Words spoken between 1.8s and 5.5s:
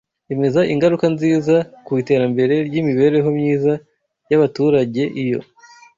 ku iterambere ryimibereho myiza yabaturage iyo